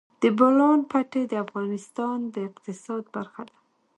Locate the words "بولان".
0.37-0.79